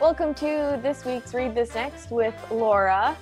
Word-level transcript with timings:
Welcome 0.00 0.32
to 0.34 0.78
this 0.80 1.04
week's 1.04 1.34
Read 1.34 1.56
This 1.56 1.74
Next 1.74 2.12
with 2.12 2.32
Laura. 2.52 3.16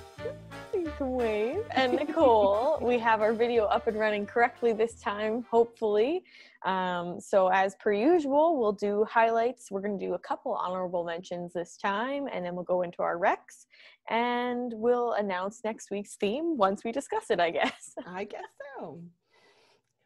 Wave. 0.99 1.63
And 1.71 1.93
Nicole. 1.93 2.77
we 2.83 2.99
have 2.99 3.21
our 3.21 3.33
video 3.33 3.65
up 3.65 3.87
and 3.87 3.97
running 3.97 4.27
correctly 4.27 4.73
this 4.73 5.01
time, 5.01 5.43
hopefully. 5.49 6.23
Um, 6.65 7.19
so, 7.19 7.47
as 7.47 7.75
per 7.79 7.93
usual, 7.93 8.59
we'll 8.59 8.73
do 8.73 9.03
highlights. 9.09 9.71
We're 9.71 9.81
going 9.81 9.97
to 9.97 10.05
do 10.05 10.13
a 10.13 10.19
couple 10.19 10.53
honorable 10.53 11.03
mentions 11.03 11.51
this 11.53 11.77
time, 11.77 12.27
and 12.31 12.45
then 12.45 12.53
we'll 12.53 12.63
go 12.63 12.83
into 12.83 13.01
our 13.01 13.17
recs 13.17 13.65
and 14.07 14.71
we'll 14.75 15.13
announce 15.13 15.61
next 15.63 15.89
week's 15.89 16.15
theme 16.15 16.57
once 16.57 16.83
we 16.83 16.91
discuss 16.91 17.31
it, 17.31 17.39
I 17.39 17.49
guess. 17.49 17.95
I 18.05 18.23
guess 18.23 18.43
so. 18.77 19.01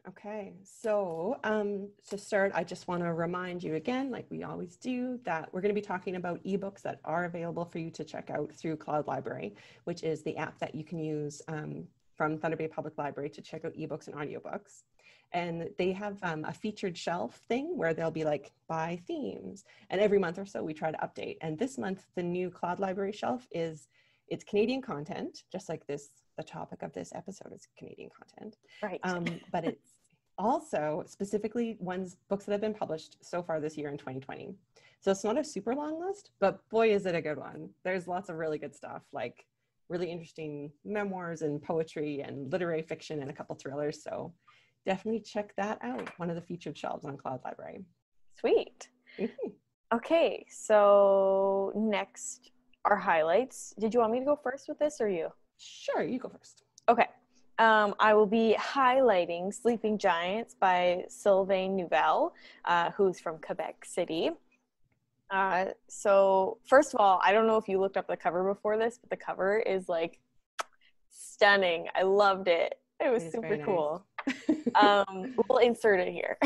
Okay, 0.08 0.54
so 0.64 1.38
um, 1.44 1.88
to 2.10 2.18
start, 2.18 2.50
I 2.56 2.64
just 2.64 2.88
want 2.88 3.04
to 3.04 3.12
remind 3.12 3.62
you 3.62 3.76
again, 3.76 4.10
like 4.10 4.26
we 4.30 4.42
always 4.42 4.76
do, 4.76 5.20
that 5.22 5.48
we're 5.52 5.60
going 5.60 5.72
to 5.72 5.80
be 5.80 5.86
talking 5.86 6.16
about 6.16 6.42
ebooks 6.42 6.82
that 6.82 6.98
are 7.04 7.24
available 7.24 7.64
for 7.64 7.78
you 7.78 7.88
to 7.90 8.02
check 8.02 8.28
out 8.28 8.52
through 8.52 8.78
Cloud 8.78 9.06
Library, 9.06 9.54
which 9.84 10.02
is 10.02 10.24
the 10.24 10.36
app 10.36 10.58
that 10.58 10.74
you 10.74 10.82
can 10.82 10.98
use 10.98 11.40
um, 11.46 11.84
from 12.16 12.36
Thunder 12.36 12.56
Bay 12.56 12.66
Public 12.66 12.98
Library 12.98 13.30
to 13.30 13.40
check 13.40 13.64
out 13.64 13.74
ebooks 13.74 14.08
and 14.08 14.16
audiobooks. 14.16 14.82
And 15.30 15.70
they 15.78 15.92
have 15.92 16.18
um, 16.24 16.44
a 16.46 16.52
featured 16.52 16.98
shelf 16.98 17.40
thing 17.48 17.76
where 17.76 17.94
they'll 17.94 18.10
be 18.10 18.24
like 18.24 18.50
by 18.66 19.00
themes. 19.06 19.64
And 19.88 20.00
every 20.00 20.18
month 20.18 20.36
or 20.36 20.46
so, 20.46 20.64
we 20.64 20.74
try 20.74 20.90
to 20.90 20.98
update. 20.98 21.36
And 21.42 21.56
this 21.56 21.78
month, 21.78 22.06
the 22.16 22.24
new 22.24 22.50
Cloud 22.50 22.80
Library 22.80 23.12
shelf 23.12 23.46
is 23.52 23.86
it's 24.26 24.44
Canadian 24.44 24.82
content, 24.82 25.44
just 25.52 25.68
like 25.68 25.86
this. 25.86 26.08
The 26.38 26.42
topic 26.42 26.82
of 26.82 26.94
this 26.94 27.12
episode 27.14 27.52
is 27.52 27.68
Canadian 27.76 28.08
content, 28.08 28.56
right? 28.82 28.98
Um, 29.02 29.26
but 29.52 29.64
it's 29.64 29.91
also 30.38 31.04
specifically 31.06 31.76
ones 31.78 32.16
books 32.28 32.44
that 32.44 32.52
have 32.52 32.60
been 32.60 32.74
published 32.74 33.16
so 33.20 33.42
far 33.42 33.60
this 33.60 33.76
year 33.76 33.88
in 33.88 33.98
2020. 33.98 34.54
So 35.00 35.10
it's 35.10 35.24
not 35.24 35.38
a 35.38 35.44
super 35.44 35.74
long 35.74 36.00
list, 36.00 36.30
but 36.38 36.68
boy, 36.68 36.92
is 36.92 37.06
it 37.06 37.14
a 37.14 37.22
good 37.22 37.38
one. 37.38 37.70
There's 37.84 38.06
lots 38.06 38.28
of 38.28 38.36
really 38.36 38.58
good 38.58 38.74
stuff, 38.74 39.02
like 39.12 39.44
really 39.88 40.10
interesting 40.10 40.70
memoirs 40.84 41.42
and 41.42 41.60
poetry 41.60 42.22
and 42.22 42.50
literary 42.52 42.82
fiction 42.82 43.20
and 43.20 43.30
a 43.30 43.32
couple 43.32 43.54
thrillers. 43.56 44.02
So 44.02 44.32
definitely 44.86 45.20
check 45.20 45.54
that 45.56 45.78
out. 45.82 46.08
One 46.18 46.30
of 46.30 46.36
the 46.36 46.42
featured 46.42 46.78
shelves 46.78 47.04
on 47.04 47.16
Cloud 47.16 47.40
Library. 47.44 47.84
Sweet. 48.38 48.88
Mm-hmm. 49.18 49.50
Okay, 49.92 50.46
so 50.48 51.72
next 51.74 52.52
our 52.84 52.96
highlights. 52.96 53.74
Did 53.78 53.92
you 53.92 54.00
want 54.00 54.12
me 54.12 54.20
to 54.20 54.24
go 54.24 54.40
first 54.42 54.68
with 54.68 54.78
this 54.78 55.00
or 55.00 55.08
you? 55.08 55.28
Sure, 55.58 56.02
you 56.02 56.18
go 56.18 56.28
first. 56.28 56.64
Okay 56.88 57.06
um, 57.62 57.94
I 58.00 58.12
will 58.14 58.26
be 58.26 58.56
highlighting 58.58 59.54
Sleeping 59.54 59.96
Giants 59.96 60.56
by 60.58 61.04
Sylvain 61.08 61.76
Neuvel, 61.76 62.32
uh, 62.64 62.90
who's 62.90 63.20
from 63.20 63.38
Quebec 63.38 63.84
City. 63.84 64.30
Uh, 65.30 65.66
so, 65.86 66.58
first 66.64 66.92
of 66.92 66.98
all, 66.98 67.20
I 67.24 67.32
don't 67.32 67.46
know 67.46 67.56
if 67.56 67.68
you 67.68 67.78
looked 67.78 67.96
up 67.96 68.08
the 68.08 68.16
cover 68.16 68.52
before 68.52 68.76
this, 68.76 68.98
but 68.98 69.10
the 69.10 69.16
cover 69.16 69.60
is 69.60 69.88
like 69.88 70.18
stunning. 71.08 71.86
I 71.94 72.02
loved 72.02 72.48
it. 72.48 72.80
It 72.98 73.12
was 73.12 73.22
it 73.22 73.32
super 73.32 73.56
cool. 73.58 74.04
um, 74.74 75.34
we'll 75.48 75.58
insert 75.58 76.00
it 76.00 76.12
here. 76.12 76.38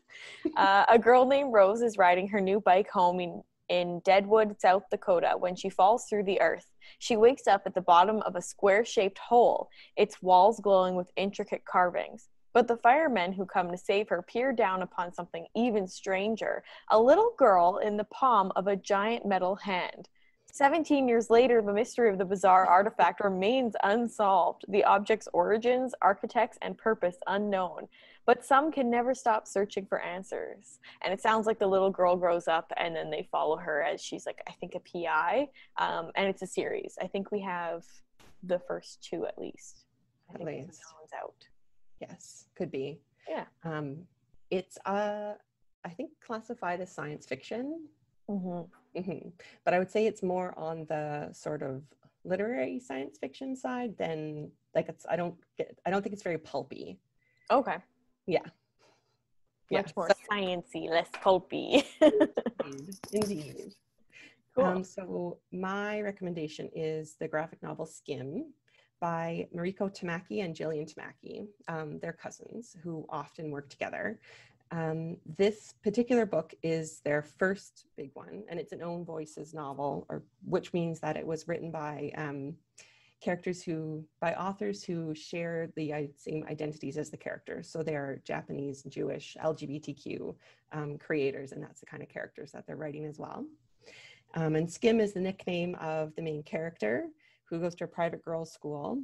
uh, 0.56 0.86
a 0.88 0.98
girl 0.98 1.26
named 1.26 1.52
Rose 1.52 1.82
is 1.82 1.98
riding 1.98 2.26
her 2.28 2.40
new 2.40 2.58
bike 2.58 2.88
home 2.88 3.20
in, 3.20 3.42
in 3.68 4.00
Deadwood, 4.00 4.60
South 4.60 4.84
Dakota, 4.90 5.34
when 5.38 5.56
she 5.56 5.68
falls 5.68 6.06
through 6.06 6.24
the 6.24 6.40
earth. 6.40 6.66
She 6.98 7.16
wakes 7.16 7.46
up 7.46 7.62
at 7.66 7.74
the 7.74 7.80
bottom 7.80 8.20
of 8.22 8.36
a 8.36 8.42
square 8.42 8.84
shaped 8.84 9.18
hole, 9.18 9.68
its 9.96 10.22
walls 10.22 10.60
glowing 10.60 10.96
with 10.96 11.10
intricate 11.16 11.64
carvings. 11.64 12.28
But 12.52 12.68
the 12.68 12.76
firemen 12.76 13.32
who 13.32 13.46
come 13.46 13.70
to 13.70 13.76
save 13.76 14.08
her 14.08 14.22
peer 14.22 14.52
down 14.52 14.82
upon 14.82 15.12
something 15.12 15.46
even 15.56 15.88
stranger 15.88 16.62
a 16.88 17.00
little 17.00 17.32
girl 17.36 17.78
in 17.78 17.96
the 17.96 18.04
palm 18.04 18.52
of 18.54 18.68
a 18.68 18.76
giant 18.76 19.26
metal 19.26 19.56
hand. 19.56 20.08
17 20.52 21.08
years 21.08 21.30
later, 21.30 21.60
the 21.60 21.72
mystery 21.72 22.10
of 22.10 22.18
the 22.18 22.24
bizarre 22.24 22.64
artifact 22.64 23.24
remains 23.24 23.74
unsolved, 23.82 24.64
the 24.68 24.84
object's 24.84 25.26
origins, 25.32 25.94
architects, 26.00 26.56
and 26.62 26.78
purpose 26.78 27.16
unknown 27.26 27.88
but 28.26 28.44
some 28.44 28.72
can 28.72 28.90
never 28.90 29.14
stop 29.14 29.46
searching 29.46 29.86
for 29.86 30.00
answers. 30.00 30.78
And 31.02 31.12
it 31.12 31.20
sounds 31.20 31.46
like 31.46 31.58
the 31.58 31.66
little 31.66 31.90
girl 31.90 32.16
grows 32.16 32.48
up 32.48 32.72
and 32.76 32.94
then 32.94 33.10
they 33.10 33.28
follow 33.30 33.56
her 33.56 33.82
as 33.82 34.00
she's 34.00 34.26
like, 34.26 34.40
I 34.48 34.52
think 34.52 34.74
a 34.74 34.80
PI. 34.80 35.48
Um, 35.76 36.10
and 36.16 36.26
it's 36.26 36.42
a 36.42 36.46
series. 36.46 36.96
I 37.00 37.06
think 37.06 37.30
we 37.30 37.40
have 37.40 37.84
the 38.42 38.58
first 38.58 39.02
two 39.02 39.26
at 39.26 39.38
least. 39.38 39.84
I 40.30 40.34
at 40.34 40.44
least. 40.44 40.82
one's 40.98 41.12
out. 41.18 41.34
Yes, 42.00 42.46
could 42.56 42.70
be. 42.70 43.00
Yeah. 43.28 43.44
Um, 43.64 43.98
it's, 44.50 44.78
uh, 44.86 45.34
I 45.84 45.88
think, 45.90 46.10
classified 46.24 46.80
as 46.80 46.92
science 46.92 47.26
fiction. 47.26 47.88
Mm-hmm. 48.30 48.98
Mm-hmm. 48.98 49.28
But 49.64 49.74
I 49.74 49.78
would 49.78 49.90
say 49.90 50.06
it's 50.06 50.22
more 50.22 50.58
on 50.58 50.86
the 50.88 51.30
sort 51.32 51.62
of 51.62 51.82
literary 52.24 52.80
science 52.80 53.18
fiction 53.18 53.54
side 53.54 53.96
than 53.98 54.50
like 54.74 54.88
it's 54.88 55.04
I 55.08 55.16
don't 55.16 55.34
get 55.58 55.78
I 55.84 55.90
don't 55.90 56.02
think 56.02 56.14
it's 56.14 56.22
very 56.22 56.38
pulpy. 56.38 56.98
Okay. 57.50 57.76
Yeah. 58.26 58.40
Much 59.70 59.86
yeah. 59.86 59.92
more 59.96 60.08
so, 60.08 60.14
sciencey, 60.30 60.90
less 60.90 61.08
pulpy. 61.22 61.84
indeed. 62.00 62.94
indeed. 63.12 63.74
Cool. 64.54 64.64
Um, 64.64 64.84
so 64.84 65.38
my 65.52 66.00
recommendation 66.00 66.70
is 66.74 67.16
the 67.18 67.26
graphic 67.26 67.62
novel 67.62 67.86
Skim 67.86 68.52
by 69.00 69.48
Mariko 69.54 69.92
Tamaki 69.92 70.44
and 70.44 70.54
Jillian 70.54 70.90
Tamaki. 70.92 71.46
Um, 71.66 71.98
they're 72.00 72.12
cousins 72.12 72.76
who 72.82 73.04
often 73.08 73.50
work 73.50 73.68
together. 73.68 74.20
Um, 74.70 75.18
this 75.38 75.74
particular 75.82 76.24
book 76.24 76.54
is 76.62 77.00
their 77.04 77.22
first 77.22 77.86
big 77.96 78.10
one, 78.14 78.44
and 78.48 78.58
it's 78.58 78.72
an 78.72 78.82
own 78.82 79.04
voices 79.04 79.54
novel, 79.54 80.06
or 80.08 80.22
which 80.44 80.72
means 80.72 81.00
that 81.00 81.16
it 81.16 81.26
was 81.26 81.48
written 81.48 81.70
by 81.70 82.12
um, 82.16 82.54
characters 83.24 83.62
who 83.62 84.04
by 84.20 84.34
authors 84.34 84.84
who 84.84 85.14
share 85.14 85.70
the 85.76 86.10
same 86.14 86.44
identities 86.48 86.98
as 86.98 87.08
the 87.08 87.16
characters. 87.16 87.70
So 87.70 87.82
they're 87.82 88.20
japanese 88.22 88.82
jewish 88.82 89.34
lgbtq 89.42 90.34
um, 90.72 90.98
creators 90.98 91.52
and 91.52 91.62
that's 91.62 91.80
the 91.80 91.86
kind 91.86 92.02
of 92.02 92.10
characters 92.10 92.52
that 92.52 92.66
they're 92.66 92.76
writing 92.76 93.06
as 93.06 93.18
well. 93.18 93.46
Um, 94.34 94.56
and 94.56 94.70
skim 94.70 95.00
is 95.00 95.14
the 95.14 95.20
nickname 95.20 95.74
of 95.76 96.14
the 96.16 96.22
main 96.22 96.42
character 96.42 97.06
who 97.44 97.60
goes 97.60 97.74
to 97.76 97.84
a 97.84 97.88
private 97.88 98.22
girls 98.22 98.52
school. 98.52 98.98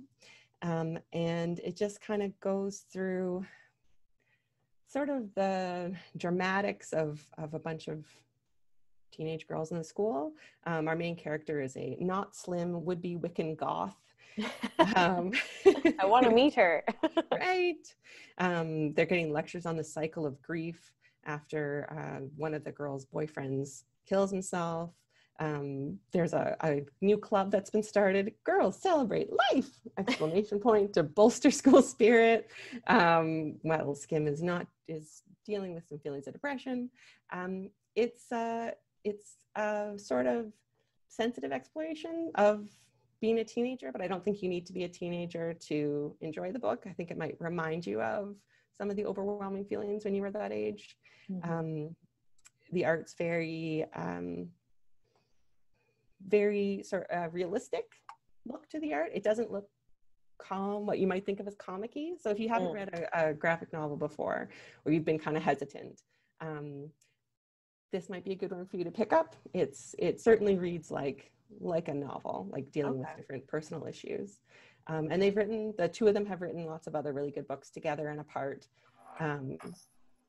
Um, 0.61 0.99
and 1.15 1.59
it 1.61 1.75
just 1.77 2.03
kind 2.03 2.23
of 2.23 2.39
goes 2.41 2.85
through 2.93 3.47
sort 4.87 5.09
of 5.09 5.33
the 5.35 5.95
dramatics 6.17 6.93
of, 6.93 7.25
of 7.39 7.55
a 7.55 7.59
bunch 7.59 7.89
of 7.89 8.05
teenage 9.13 9.47
girls 9.47 9.71
in 9.71 9.79
the 9.79 9.85
school. 9.85 10.33
Um, 10.67 10.89
our 10.89 10.97
main 10.97 11.17
character 11.17 11.61
is 11.63 11.77
a 11.77 11.97
not 12.01 12.37
slim 12.37 12.85
would-be 12.85 13.17
Wiccan 13.17 13.57
goth 13.57 13.97
um, 14.97 15.33
I 15.99 16.07
want 16.07 16.25
to 16.25 16.31
meet 16.31 16.55
her. 16.55 16.85
right. 17.33 17.95
Um, 18.39 18.95
they're 18.95 19.07
getting 19.07 19.33
lectures 19.33 19.67
on 19.67 19.77
the 19.77 19.85
cycle 19.85 20.27
of 20.27 20.41
grief 20.43 20.93
after 21.25 21.89
uh, 21.91 22.25
one 22.37 22.55
of 22.55 22.65
the 22.65 22.73
girls' 22.73 23.07
boyfriends 23.07 23.85
kills 24.07 24.31
himself. 24.31 24.91
Um, 25.39 25.99
there's 26.13 26.35
a, 26.35 26.55
a, 26.61 26.83
new 27.01 27.17
club 27.17 27.51
that's 27.51 27.71
been 27.71 27.83
started. 27.83 28.35
Girls 28.45 28.79
celebrate 28.79 29.31
life! 29.53 29.71
Exclamation 29.97 30.61
point 30.61 30.93
to 30.95 31.03
bolster 31.03 31.51
school 31.61 31.81
spirit. 31.81 32.51
Um, 32.89 33.57
well, 33.63 33.95
Skim 33.95 34.27
is 34.27 34.43
not 34.43 34.67
is 34.87 35.23
dealing 35.47 35.75
with 35.75 35.89
some 35.89 35.99
feelings 35.99 36.27
of 36.27 36.35
depression. 36.35 36.91
Um, 37.33 37.71
it's 37.97 38.31
uh, 38.31 38.73
it's 39.03 39.37
a 39.57 39.93
sort 39.97 40.27
of 40.27 40.53
sensitive 41.09 41.53
exploration 41.53 42.31
of 42.35 42.69
being 43.21 43.39
a 43.39 43.45
teenager, 43.45 43.93
but 43.93 44.01
I 44.01 44.09
don't 44.09 44.25
think 44.25 44.43
you 44.43 44.49
need 44.49 44.67
to 44.67 44.73
be 44.73 44.85
a 44.85 44.89
teenager 44.89 45.55
to 45.69 46.17
enjoy 46.21 46.53
the 46.53 46.59
book. 46.59 46.85
I 46.87 46.93
think 46.93 47.11
it 47.11 47.19
might 47.19 47.37
remind 47.39 47.87
you 47.87 48.01
of 48.01 48.37
some 48.79 48.91
of 48.91 48.97
the 48.97 49.05
overwhelming 49.05 49.65
feelings 49.65 50.05
when 50.05 50.15
you 50.15 50.23
were 50.23 50.31
that 50.31 50.53
age. 50.53 50.97
Mm-hmm. 51.31 51.51
Um, 51.51 51.97
the 52.73 52.85
art's 52.85 53.15
very, 53.19 53.85
um, 53.95 54.49
very 56.27 56.83
sort 56.85 57.07
of 57.11 57.25
uh, 57.25 57.29
realistic 57.31 57.85
look 58.47 58.69
to 58.71 58.81
the 58.81 58.95
art. 58.95 59.11
It 59.13 59.23
doesn't 59.23 59.51
look 59.51 59.69
calm, 60.39 60.87
what 60.87 60.99
you 60.99 61.07
might 61.07 61.27
think 61.27 61.41
of 61.41 61.47
as 61.47 61.55
comicky. 61.57 62.13
So 62.19 62.31
if 62.31 62.39
you 62.39 62.49
haven't 62.49 62.69
mm. 62.69 62.75
read 62.75 63.09
a, 63.13 63.29
a, 63.29 63.35
graphic 63.35 63.73
novel 63.73 63.97
before, 63.97 64.49
or 64.85 64.93
you've 64.93 65.05
been 65.05 65.19
kind 65.19 65.37
of 65.37 65.43
hesitant, 65.43 66.01
um, 66.41 66.89
this 67.93 68.09
might 68.09 68.25
be 68.25 68.33
a 68.33 68.37
good 68.37 68.53
one 68.53 68.67
for 68.67 68.77
you 68.77 68.85
to 68.85 68.91
pick 68.91 69.13
up. 69.13 69.37
It's 69.53 69.95
it 69.99 70.21
certainly 70.21 70.57
reads 70.57 70.91
like 70.91 71.33
like 71.61 71.89
a 71.89 71.95
novel, 71.95 72.49
like 72.51 72.71
dealing 72.71 73.01
okay. 73.01 73.01
with 73.01 73.17
different 73.17 73.47
personal 73.47 73.87
issues. 73.87 74.39
Um, 74.87 75.09
and 75.11 75.21
they've 75.21 75.37
written, 75.37 75.75
the 75.79 75.89
two 75.89 76.09
of 76.09 76.15
them 76.15 76.27
have 76.27 76.41
written 76.41 76.65
lots 76.65 76.87
of 76.87 76.95
other 76.95 77.13
really 77.13 77.31
good 77.31 77.47
books 77.47 77.71
together 77.71 78.09
and 78.09 78.21
apart. 78.21 78.67
Um, 79.19 79.59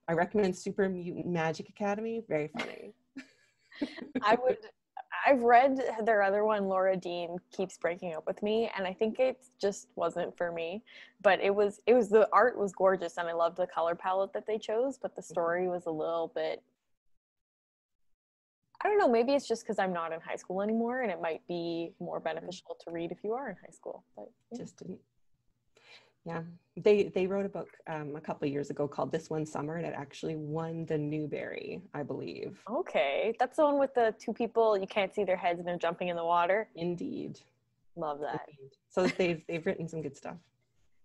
I 0.07 0.13
recommend 0.13 0.55
Super 0.55 0.89
Mutant 0.89 1.27
Magic 1.27 1.69
Academy, 1.69 2.23
very 2.27 2.49
funny. 2.49 2.93
I 4.21 4.37
would, 4.43 4.57
I've 5.25 5.41
read 5.41 5.79
their 6.03 6.21
other 6.21 6.43
one, 6.43 6.67
Laura 6.67 6.97
Dean 6.97 7.37
keeps 7.51 7.77
breaking 7.77 8.13
up 8.13 8.25
with 8.27 8.41
me, 8.43 8.69
and 8.77 8.85
I 8.85 8.93
think 8.93 9.19
it 9.19 9.45
just 9.59 9.87
wasn't 9.95 10.35
for 10.37 10.51
me. 10.51 10.83
But 11.21 11.39
it 11.41 11.53
was, 11.53 11.79
it 11.85 11.93
was 11.93 12.09
the 12.09 12.27
art 12.33 12.57
was 12.57 12.71
gorgeous, 12.73 13.17
and 13.17 13.27
I 13.27 13.33
loved 13.33 13.57
the 13.57 13.67
color 13.67 13.95
palette 13.95 14.33
that 14.33 14.45
they 14.45 14.57
chose. 14.57 14.97
But 15.01 15.15
the 15.15 15.21
mm-hmm. 15.21 15.33
story 15.33 15.67
was 15.69 15.85
a 15.85 15.91
little 15.91 16.31
bit 16.35 16.61
I 18.83 18.87
don't 18.87 18.97
know. 18.97 19.07
Maybe 19.07 19.33
it's 19.33 19.47
just 19.47 19.63
because 19.63 19.79
I'm 19.79 19.93
not 19.93 20.11
in 20.11 20.19
high 20.19 20.35
school 20.35 20.61
anymore, 20.61 21.01
and 21.01 21.11
it 21.11 21.21
might 21.21 21.45
be 21.47 21.93
more 21.99 22.19
beneficial 22.19 22.77
to 22.83 22.91
read 22.91 23.11
if 23.11 23.23
you 23.23 23.33
are 23.33 23.49
in 23.49 23.55
high 23.55 23.71
school. 23.71 24.03
But 24.15 24.29
yeah. 24.51 24.57
just 24.57 24.77
didn't. 24.77 24.99
Yeah, 26.25 26.41
they 26.77 27.03
they 27.03 27.25
wrote 27.25 27.45
a 27.45 27.49
book 27.49 27.69
um, 27.87 28.15
a 28.15 28.21
couple 28.21 28.47
years 28.47 28.69
ago 28.69 28.87
called 28.87 29.11
"This 29.11 29.29
One 29.29 29.45
Summer," 29.45 29.77
and 29.77 29.85
it 29.85 29.93
actually 29.95 30.35
won 30.35 30.85
the 30.85 30.97
Newbery, 30.97 31.81
I 31.93 32.03
believe. 32.03 32.59
Okay, 32.69 33.35
that's 33.39 33.57
the 33.57 33.65
one 33.65 33.79
with 33.79 33.93
the 33.95 34.13
two 34.19 34.33
people 34.33 34.77
you 34.77 34.87
can't 34.87 35.13
see 35.13 35.23
their 35.23 35.35
heads 35.35 35.59
and 35.59 35.67
they're 35.67 35.77
jumping 35.77 36.09
in 36.09 36.15
the 36.15 36.25
water. 36.25 36.67
Indeed, 36.75 37.39
love 37.95 38.19
that. 38.19 38.47
Indeed. 38.49 38.71
So 38.89 39.07
they've 39.07 39.43
they've 39.47 39.65
written 39.65 39.87
some 39.87 40.01
good 40.01 40.15
stuff. 40.15 40.37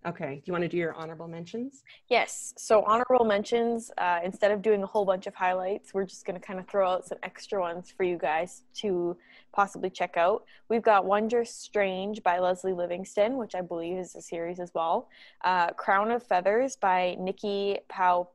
Okay. 0.06 0.36
Do 0.36 0.42
you 0.44 0.52
want 0.52 0.62
to 0.62 0.68
do 0.68 0.76
your 0.76 0.94
honorable 0.94 1.26
mentions? 1.26 1.82
Yes. 2.08 2.54
So 2.56 2.84
honorable 2.84 3.24
mentions. 3.24 3.90
Uh, 3.98 4.20
instead 4.24 4.52
of 4.52 4.62
doing 4.62 4.82
a 4.84 4.86
whole 4.86 5.04
bunch 5.04 5.26
of 5.26 5.34
highlights, 5.34 5.92
we're 5.92 6.04
just 6.04 6.24
going 6.24 6.38
to 6.38 6.46
kind 6.46 6.60
of 6.60 6.68
throw 6.68 6.88
out 6.88 7.04
some 7.04 7.18
extra 7.24 7.60
ones 7.60 7.90
for 7.90 8.04
you 8.04 8.16
guys 8.16 8.62
to 8.76 9.16
possibly 9.52 9.90
check 9.90 10.16
out. 10.16 10.44
We've 10.68 10.82
got 10.82 11.06
Wondrous 11.06 11.52
Strange 11.52 12.22
by 12.22 12.38
Lesley 12.38 12.72
Livingston, 12.72 13.36
which 13.36 13.56
I 13.56 13.62
believe 13.62 13.98
is 13.98 14.14
a 14.14 14.22
series 14.22 14.60
as 14.60 14.72
well. 14.74 15.08
Uh, 15.44 15.70
Crown 15.70 16.12
of 16.12 16.22
Feathers 16.22 16.76
by 16.76 17.16
Nicki 17.18 17.78
Pau 17.88 18.28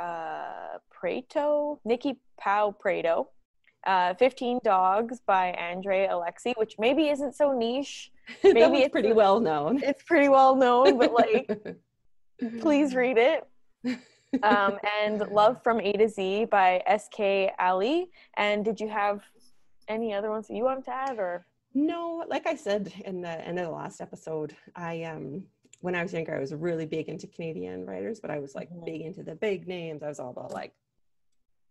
uh, 0.00 0.78
Prato. 0.90 1.80
Nicki 1.84 2.20
Pau 2.38 2.70
Prato. 2.78 3.30
Uh, 3.84 4.14
15 4.14 4.60
Dogs 4.62 5.20
by 5.26 5.52
Andre 5.54 6.06
Alexi, 6.08 6.54
which 6.56 6.76
maybe 6.78 7.08
isn't 7.08 7.34
so 7.34 7.52
niche 7.52 8.12
maybe 8.44 8.78
it's 8.78 8.92
pretty 8.92 9.12
well 9.12 9.40
known. 9.40 9.82
It's 9.82 10.02
pretty 10.02 10.28
well 10.28 10.56
known, 10.56 10.98
but 10.98 11.12
like, 11.12 11.76
please 12.60 12.94
read 12.94 13.18
it. 13.18 13.46
Um, 14.42 14.76
and 15.00 15.20
Love 15.30 15.62
from 15.62 15.80
A 15.80 15.92
to 15.92 16.08
Z 16.08 16.46
by 16.46 16.82
S.K. 16.84 17.52
Ali. 17.58 18.10
And 18.36 18.64
did 18.64 18.80
you 18.80 18.88
have 18.88 19.22
any 19.88 20.12
other 20.12 20.30
ones 20.30 20.48
that 20.48 20.54
you 20.54 20.64
wanted 20.64 20.84
to 20.86 20.90
add, 20.90 21.18
or? 21.18 21.46
No, 21.74 22.24
like 22.28 22.46
I 22.46 22.54
said 22.54 22.92
in 23.04 23.22
the 23.22 23.28
end 23.28 23.58
of 23.58 23.66
the 23.66 23.70
last 23.70 24.00
episode, 24.00 24.54
I 24.74 25.04
um 25.04 25.44
when 25.80 25.94
I 25.94 26.02
was 26.02 26.12
younger, 26.12 26.34
I 26.34 26.40
was 26.40 26.54
really 26.54 26.86
big 26.86 27.08
into 27.08 27.26
Canadian 27.26 27.84
writers, 27.86 28.18
but 28.18 28.30
I 28.30 28.38
was 28.38 28.54
like 28.54 28.70
mm-hmm. 28.70 28.84
big 28.84 29.00
into 29.02 29.22
the 29.22 29.34
big 29.34 29.68
names. 29.68 30.02
I 30.02 30.08
was 30.08 30.18
all 30.18 30.30
about 30.30 30.52
like 30.52 30.72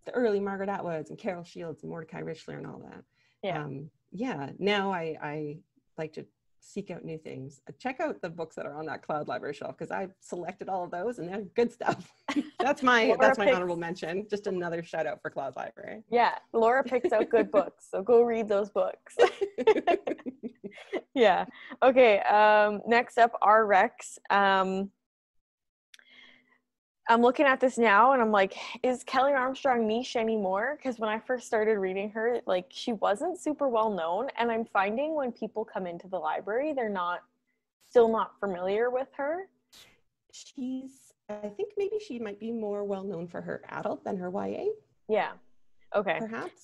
the 0.05 0.11
early 0.11 0.39
Margaret 0.39 0.69
Atwoods 0.69 1.09
and 1.09 1.17
Carol 1.17 1.43
Shields 1.43 1.81
and 1.81 1.89
Mordecai 1.89 2.21
Richler 2.21 2.57
and 2.57 2.67
all 2.67 2.79
that. 2.79 3.03
Yeah. 3.41 3.63
Um, 3.63 3.89
yeah. 4.11 4.51
Now 4.59 4.93
I 4.93 5.17
I 5.21 5.57
like 5.97 6.13
to 6.13 6.25
seek 6.65 6.89
out 6.89 7.05
new 7.05 7.17
things. 7.17 7.61
Uh, 7.69 7.73
check 7.77 7.99
out 7.99 8.21
the 8.21 8.29
books 8.29 8.55
that 8.55 8.65
are 8.65 8.75
on 8.75 8.85
that 8.87 9.01
cloud 9.03 9.27
library 9.27 9.53
shelf 9.53 9.77
because 9.77 9.91
I've 9.91 10.11
selected 10.19 10.67
all 10.67 10.83
of 10.83 10.91
those 10.91 11.19
and 11.19 11.29
they're 11.29 11.41
good 11.55 11.71
stuff. 11.71 12.11
that's 12.59 12.81
my 12.81 13.05
Laura 13.05 13.17
that's 13.19 13.37
my 13.37 13.45
picks, 13.45 13.55
honorable 13.55 13.77
mention. 13.77 14.25
Just 14.29 14.47
another 14.47 14.83
shout 14.83 15.05
out 15.05 15.21
for 15.21 15.29
Cloud 15.29 15.55
Library. 15.55 16.03
Yeah, 16.09 16.31
Laura 16.53 16.83
picks 16.83 17.11
out 17.11 17.29
good 17.29 17.51
books, 17.51 17.87
so 17.89 18.01
go 18.01 18.23
read 18.23 18.47
those 18.47 18.69
books. 18.69 19.15
yeah. 21.13 21.45
Okay. 21.83 22.19
Um, 22.21 22.81
next 22.87 23.17
up, 23.17 23.31
R 23.41 23.65
recs. 23.65 24.17
Um, 24.29 24.89
I'm 27.07 27.21
looking 27.21 27.45
at 27.45 27.59
this 27.59 27.77
now 27.77 28.13
and 28.13 28.21
I'm 28.21 28.31
like, 28.31 28.55
is 28.81 29.03
Kelley 29.03 29.33
Armstrong 29.33 29.87
niche 29.87 30.15
anymore? 30.15 30.77
Because 30.77 30.99
when 30.99 31.09
I 31.09 31.19
first 31.19 31.45
started 31.45 31.77
reading 31.77 32.09
her, 32.11 32.41
like 32.47 32.65
she 32.69 32.93
wasn't 32.93 33.39
super 33.39 33.67
well 33.67 33.91
known. 33.91 34.29
And 34.37 34.51
I'm 34.51 34.65
finding 34.65 35.13
when 35.13 35.31
people 35.31 35.63
come 35.63 35.85
into 35.85 36.07
the 36.07 36.17
library, 36.17 36.73
they're 36.73 36.89
not 36.89 37.19
still 37.87 38.09
not 38.09 38.39
familiar 38.39 38.89
with 38.89 39.09
her. 39.17 39.47
She's, 40.31 41.13
I 41.29 41.49
think 41.49 41.73
maybe 41.77 41.99
she 42.05 42.17
might 42.17 42.39
be 42.39 42.51
more 42.51 42.83
well 42.83 43.03
known 43.03 43.27
for 43.27 43.39
her 43.41 43.61
adult 43.69 44.03
than 44.03 44.17
her 44.17 44.29
YA. 44.29 44.65
Yeah. 45.07 45.33
Okay. 45.95 46.17
Perhaps. 46.19 46.63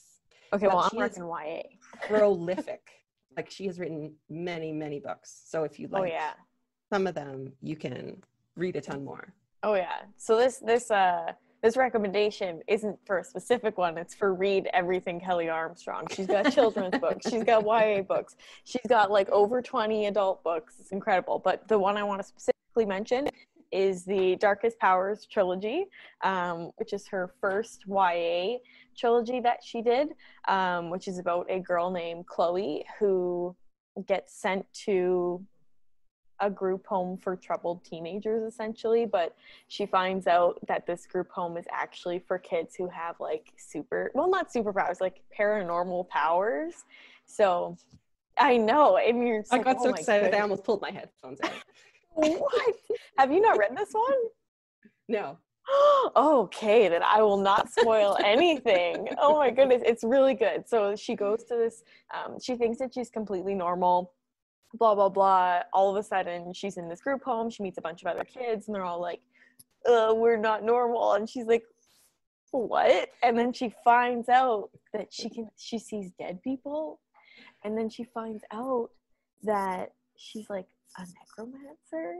Okay, 0.53 0.65
but 0.65 0.75
well, 0.75 0.89
I'm 0.91 0.97
working 0.97 1.23
YA. 1.23 1.61
prolific. 2.07 2.89
like 3.37 3.49
she 3.49 3.67
has 3.67 3.79
written 3.79 4.13
many, 4.29 4.73
many 4.73 4.99
books. 4.99 5.43
So 5.45 5.63
if 5.63 5.79
you 5.79 5.87
oh, 5.93 5.99
like 5.99 6.11
oh, 6.11 6.15
yeah. 6.15 6.33
some 6.91 7.05
of 7.05 7.13
them, 7.13 7.53
you 7.61 7.75
can 7.75 8.21
read 8.55 8.75
a 8.75 8.81
ton 8.81 9.05
more. 9.05 9.33
Oh 9.63 9.75
yeah. 9.75 10.01
So 10.17 10.37
this 10.37 10.57
this 10.57 10.89
uh 10.89 11.33
this 11.61 11.77
recommendation 11.77 12.61
isn't 12.67 12.97
for 13.05 13.19
a 13.19 13.23
specific 13.23 13.77
one. 13.77 13.97
It's 13.97 14.15
for 14.15 14.33
read 14.33 14.67
everything 14.73 15.19
Kelley 15.19 15.47
Armstrong. 15.47 16.07
She's 16.11 16.25
got 16.25 16.51
children's 16.51 16.97
books. 17.01 17.29
She's 17.29 17.43
got 17.43 17.63
YA 17.63 18.01
books. 18.01 18.35
She's 18.63 18.81
got 18.87 19.11
like 19.11 19.29
over 19.29 19.61
20 19.61 20.07
adult 20.07 20.43
books. 20.43 20.75
It's 20.79 20.91
incredible. 20.91 21.37
But 21.37 21.67
the 21.67 21.77
one 21.77 21.97
I 21.97 22.03
want 22.03 22.19
to 22.19 22.27
specifically 22.27 22.85
mention 22.85 23.29
is 23.71 24.03
the 24.03 24.35
Darkest 24.37 24.79
Powers 24.79 25.27
trilogy, 25.31 25.85
um, 26.23 26.71
which 26.77 26.93
is 26.93 27.07
her 27.07 27.31
first 27.39 27.83
YA 27.87 28.57
trilogy 28.97 29.39
that 29.39 29.59
she 29.63 29.83
did, 29.83 30.09
um, 30.47 30.89
which 30.89 31.07
is 31.07 31.19
about 31.19 31.45
a 31.49 31.59
girl 31.59 31.91
named 31.91 32.25
Chloe 32.25 32.83
who 32.99 33.55
gets 34.07 34.33
sent 34.33 34.65
to 34.73 35.45
a 36.41 36.49
group 36.49 36.85
home 36.87 37.17
for 37.17 37.35
troubled 37.35 37.83
teenagers 37.85 38.43
essentially 38.43 39.05
but 39.05 39.35
she 39.67 39.85
finds 39.85 40.27
out 40.27 40.59
that 40.67 40.85
this 40.87 41.05
group 41.05 41.29
home 41.31 41.55
is 41.55 41.65
actually 41.71 42.19
for 42.19 42.37
kids 42.39 42.75
who 42.75 42.89
have 42.89 43.15
like 43.19 43.53
super 43.57 44.11
well 44.15 44.29
not 44.29 44.51
superpowers 44.51 44.99
like 44.99 45.21
paranormal 45.37 46.07
powers. 46.09 46.83
So 47.25 47.77
i 48.37 48.57
know 48.57 48.97
and 48.97 49.25
you're 49.25 49.43
i 49.51 49.57
like, 49.57 49.65
got 49.65 49.77
oh 49.79 49.83
so 49.83 49.89
excited 49.91 50.23
goodness. 50.23 50.39
i 50.39 50.41
almost 50.41 50.63
pulled 50.63 50.81
my 50.81 50.91
headphones 50.91 51.39
out. 51.43 51.51
What? 52.13 52.75
Have 53.17 53.31
you 53.31 53.39
not 53.39 53.57
read 53.57 53.77
this 53.77 53.91
one? 53.91 54.17
No. 55.07 55.37
Okay 56.15 56.89
then 56.89 57.01
i 57.03 57.21
will 57.21 57.37
not 57.37 57.71
spoil 57.71 58.17
anything. 58.25 59.07
Oh 59.19 59.37
my 59.37 59.51
goodness 59.51 59.83
it's 59.85 60.03
really 60.03 60.33
good. 60.33 60.67
So 60.67 60.95
she 60.95 61.15
goes 61.15 61.43
to 61.45 61.55
this 61.55 61.83
um, 62.13 62.39
she 62.41 62.55
thinks 62.55 62.79
that 62.79 62.93
she's 62.93 63.09
completely 63.11 63.53
normal 63.53 64.11
blah 64.73 64.95
blah 64.95 65.09
blah. 65.09 65.61
All 65.73 65.89
of 65.89 65.97
a 65.97 66.03
sudden 66.03 66.53
she's 66.53 66.77
in 66.77 66.87
this 66.87 67.01
group 67.01 67.23
home. 67.23 67.49
She 67.49 67.63
meets 67.63 67.77
a 67.77 67.81
bunch 67.81 68.01
of 68.01 68.07
other 68.07 68.23
kids 68.23 68.67
and 68.67 68.75
they're 68.75 68.85
all 68.85 69.01
like 69.01 69.21
uh, 69.85 70.13
we're 70.15 70.37
not 70.37 70.63
normal. 70.63 71.13
And 71.13 71.29
she's 71.29 71.45
like 71.45 71.63
what? 72.51 73.09
And 73.23 73.37
then 73.37 73.53
she 73.53 73.73
finds 73.83 74.27
out 74.29 74.69
that 74.93 75.07
she 75.11 75.29
can 75.29 75.49
she 75.57 75.79
sees 75.79 76.11
dead 76.19 76.41
people. 76.43 76.99
And 77.63 77.77
then 77.77 77.89
she 77.89 78.03
finds 78.03 78.43
out 78.51 78.89
that 79.43 79.93
she's 80.17 80.49
like 80.49 80.67
a 80.97 81.01
necromancer. 81.01 82.15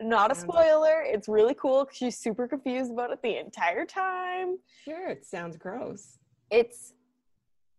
Not 0.00 0.32
a 0.32 0.34
spoiler. 0.34 1.02
It's 1.04 1.28
really 1.28 1.54
cool 1.54 1.86
she's 1.92 2.16
super 2.16 2.48
confused 2.48 2.90
about 2.90 3.10
it 3.10 3.20
the 3.22 3.38
entire 3.38 3.84
time. 3.84 4.58
Sure 4.84 5.08
it 5.08 5.26
sounds 5.26 5.56
gross. 5.56 6.18
It's 6.50 6.94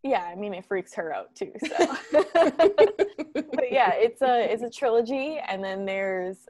yeah 0.03 0.23
i 0.23 0.35
mean 0.35 0.53
it 0.53 0.65
freaks 0.65 0.93
her 0.93 1.13
out 1.13 1.33
too 1.35 1.51
so 1.65 1.95
but 2.11 3.71
yeah 3.71 3.93
it's 3.93 4.21
a 4.21 4.51
it's 4.51 4.63
a 4.63 4.69
trilogy 4.69 5.39
and 5.47 5.63
then 5.63 5.85
there's 5.85 6.47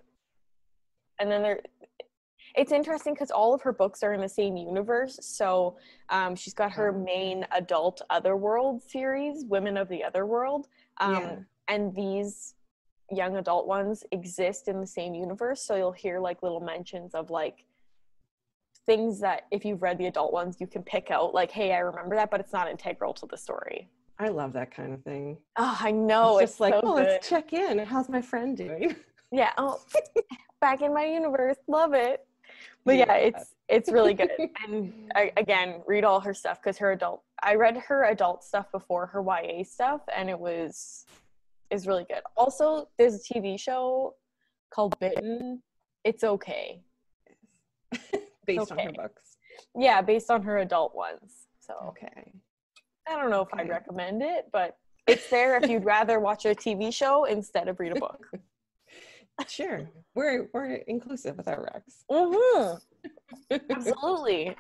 and 1.20 1.30
then 1.30 1.42
there 1.42 1.62
it's 2.56 2.72
interesting 2.72 3.14
because 3.14 3.32
all 3.32 3.54
of 3.54 3.62
her 3.62 3.72
books 3.72 4.04
are 4.04 4.14
in 4.14 4.22
the 4.22 4.30
same 4.30 4.58
universe 4.58 5.20
so 5.22 5.78
um, 6.10 6.36
she's 6.36 6.54
got 6.54 6.72
her 6.72 6.92
main 6.92 7.46
adult 7.52 8.02
otherworld 8.10 8.82
series 8.82 9.46
women 9.46 9.78
of 9.78 9.88
the 9.90 10.04
otherworld 10.04 10.68
um, 11.00 11.16
yeah. 11.16 11.36
and 11.68 11.96
these 11.96 12.56
young 13.12 13.38
adult 13.38 13.68
ones 13.68 14.04
exist 14.12 14.68
in 14.68 14.80
the 14.80 14.88
same 14.88 15.14
universe 15.14 15.62
so 15.62 15.76
you'll 15.76 15.92
hear 15.92 16.20
like 16.20 16.42
little 16.44 16.62
mentions 16.62 17.14
of 17.14 17.30
like 17.30 17.66
things 18.86 19.20
that 19.20 19.46
if 19.52 19.64
you've 19.64 19.82
read 19.82 19.98
the 19.98 20.08
adult 20.08 20.34
ones 20.34 20.58
you 20.60 20.68
can 20.68 20.84
pick 20.84 21.12
out 21.12 21.34
like 21.34 21.52
hey 21.52 21.74
i 21.74 21.80
remember 21.80 22.16
that 22.16 22.32
but 22.32 22.40
it's 22.40 22.54
not 22.54 22.70
integral 22.70 23.14
to 23.14 23.26
the 23.28 23.38
story. 23.38 23.90
I 24.20 24.28
love 24.28 24.54
that 24.54 24.70
kind 24.70 24.94
of 24.94 25.04
thing. 25.04 25.38
Oh 25.58 25.78
i 25.80 25.92
know 25.92 26.38
it's, 26.38 26.54
it's 26.54 26.60
like 26.60 26.74
so 26.74 26.82
oh 26.84 26.96
good. 26.96 27.06
let's 27.08 27.28
check 27.28 27.54
in. 27.54 27.80
How's 27.80 28.10
my 28.10 28.22
friend 28.22 28.56
doing? 28.58 28.96
Yeah 29.34 29.52
oh 29.58 29.80
back 30.60 30.82
in 30.82 30.94
my 30.94 31.06
universe 31.06 31.56
love 31.68 31.94
it. 31.94 32.26
But 32.84 32.98
yeah, 32.98 33.06
yeah. 33.08 33.16
it's 33.16 33.56
it's 33.70 33.90
really 33.90 34.14
good. 34.14 34.32
And 34.68 34.94
I, 35.16 35.32
again 35.38 35.82
read 35.88 36.04
all 36.04 36.20
her 36.20 36.34
stuff 36.34 36.62
because 36.62 36.78
her 36.80 36.92
adult 36.92 37.24
i 37.42 37.56
read 37.56 37.78
her 37.78 38.06
adult 38.06 38.44
stuff 38.44 38.70
before 38.74 39.06
her 39.08 39.24
ya 39.24 39.64
stuff 39.64 40.02
and 40.16 40.30
it 40.30 40.38
was 40.38 41.06
is 41.70 41.88
really 41.88 42.06
good. 42.10 42.22
Also 42.36 42.90
there's 42.98 43.16
a 43.16 43.34
tv 43.34 43.58
show 43.58 44.16
called 44.70 45.00
bitten. 45.00 45.62
It's 46.04 46.24
okay 46.24 46.82
based 48.46 48.72
okay. 48.72 48.82
on 48.82 48.88
her 48.88 48.94
books. 48.94 49.38
Yeah, 49.78 50.02
based 50.02 50.30
on 50.30 50.42
her 50.44 50.60
adult 50.60 50.96
ones. 50.96 51.48
So 51.60 51.74
okay. 51.90 52.34
I 53.08 53.16
don't 53.16 53.30
know 53.30 53.42
if 53.42 53.54
okay. 53.54 53.64
I'd 53.64 53.70
recommend 53.70 54.22
it, 54.22 54.48
but 54.52 54.78
it's 55.08 55.30
there 55.30 55.58
if 55.58 55.70
you'd 55.70 55.86
rather 55.86 56.20
watch 56.20 56.46
a 56.46 56.50
TV 56.50 56.94
show 56.94 57.26
instead 57.26 57.68
of 57.68 57.80
read 57.80 57.96
a 57.96 58.00
book. 58.00 58.28
sure, 59.48 59.90
we're 60.16 60.50
we're 60.54 60.76
inclusive 60.88 61.38
with 61.38 61.48
our 61.48 61.60
recs. 61.60 62.04
Mm-hmm. 62.10 63.58
Absolutely. 63.72 64.56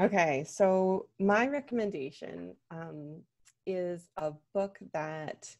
Okay, 0.00 0.44
so 0.46 1.06
my 1.20 1.46
recommendation 1.46 2.56
um, 2.70 3.20
is 3.66 4.08
a 4.16 4.32
book 4.52 4.78
that 4.92 5.54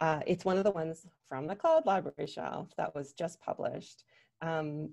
uh, 0.00 0.20
it's 0.26 0.44
one 0.44 0.56
of 0.56 0.64
the 0.64 0.70
ones 0.70 1.06
from 1.28 1.46
the 1.46 1.54
Cloud 1.54 1.86
Library 1.86 2.26
shelf 2.26 2.68
that 2.76 2.94
was 2.94 3.12
just 3.12 3.40
published. 3.40 4.04
Um, 4.42 4.90